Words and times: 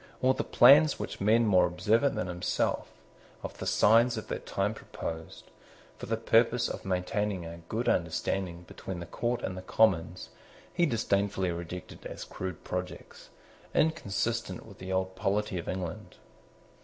All 0.19 0.33
the 0.33 0.43
plans 0.43 0.97
which 0.97 1.21
men 1.21 1.45
more 1.45 1.67
observant 1.67 2.15
than 2.15 2.25
himself 2.25 2.87
of 3.43 3.59
the 3.59 3.67
signs 3.67 4.17
of 4.17 4.29
that 4.29 4.47
time 4.47 4.73
proposed, 4.73 5.51
for 5.99 6.07
the 6.07 6.17
purpose 6.17 6.67
of 6.67 6.83
maintaining 6.85 7.45
a 7.45 7.59
good 7.69 7.87
understanding 7.87 8.63
between 8.63 8.99
the 8.99 9.05
Court 9.05 9.43
and 9.43 9.55
the 9.55 9.61
Commons, 9.61 10.29
he 10.73 10.87
disdainfully 10.87 11.51
rejected 11.51 12.03
as 12.07 12.23
crude 12.23 12.63
projects, 12.63 13.29
inconsistent 13.75 14.65
with 14.65 14.79
the 14.79 14.91
old 14.91 15.15
polity 15.15 15.59
of 15.59 15.69
England. 15.69 16.15